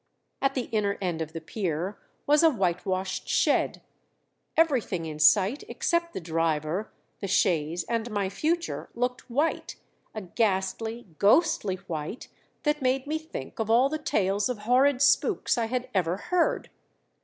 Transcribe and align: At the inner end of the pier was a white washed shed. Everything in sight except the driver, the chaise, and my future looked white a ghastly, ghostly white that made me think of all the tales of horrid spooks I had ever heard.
At 0.41 0.55
the 0.55 0.63
inner 0.71 0.97
end 0.99 1.21
of 1.21 1.31
the 1.31 1.39
pier 1.39 1.99
was 2.25 2.41
a 2.41 2.49
white 2.49 2.87
washed 2.87 3.29
shed. 3.29 3.83
Everything 4.57 5.05
in 5.05 5.19
sight 5.19 5.63
except 5.69 6.13
the 6.15 6.19
driver, 6.19 6.91
the 7.19 7.27
chaise, 7.27 7.83
and 7.83 8.09
my 8.09 8.27
future 8.27 8.89
looked 8.95 9.29
white 9.29 9.75
a 10.15 10.23
ghastly, 10.23 11.05
ghostly 11.19 11.75
white 11.85 12.29
that 12.63 12.81
made 12.81 13.05
me 13.05 13.19
think 13.19 13.59
of 13.59 13.69
all 13.69 13.89
the 13.89 13.99
tales 13.99 14.49
of 14.49 14.57
horrid 14.65 15.03
spooks 15.03 15.55
I 15.55 15.67
had 15.67 15.87
ever 15.93 16.17
heard. 16.17 16.71